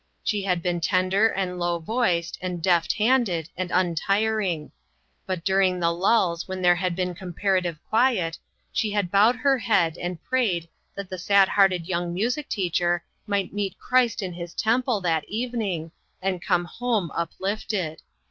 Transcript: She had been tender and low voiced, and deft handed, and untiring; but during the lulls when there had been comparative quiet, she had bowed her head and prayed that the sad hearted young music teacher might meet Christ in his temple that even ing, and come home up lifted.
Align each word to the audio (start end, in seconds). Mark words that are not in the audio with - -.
She 0.23 0.41
had 0.41 0.63
been 0.63 0.81
tender 0.81 1.27
and 1.27 1.59
low 1.59 1.77
voiced, 1.77 2.39
and 2.41 2.59
deft 2.59 2.93
handed, 2.93 3.51
and 3.55 3.69
untiring; 3.71 4.71
but 5.27 5.45
during 5.45 5.79
the 5.79 5.91
lulls 5.91 6.47
when 6.47 6.63
there 6.63 6.77
had 6.77 6.95
been 6.95 7.13
comparative 7.13 7.77
quiet, 7.87 8.39
she 8.73 8.89
had 8.89 9.11
bowed 9.11 9.35
her 9.35 9.59
head 9.59 9.99
and 9.99 10.19
prayed 10.23 10.67
that 10.95 11.07
the 11.11 11.19
sad 11.19 11.49
hearted 11.49 11.85
young 11.85 12.15
music 12.15 12.49
teacher 12.49 13.03
might 13.27 13.53
meet 13.53 13.77
Christ 13.77 14.23
in 14.23 14.33
his 14.33 14.55
temple 14.55 15.01
that 15.01 15.23
even 15.27 15.61
ing, 15.61 15.91
and 16.19 16.41
come 16.41 16.65
home 16.65 17.11
up 17.11 17.33
lifted. 17.39 18.01